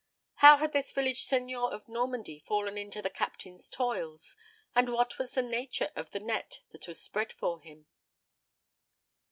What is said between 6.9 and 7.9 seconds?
spread for him?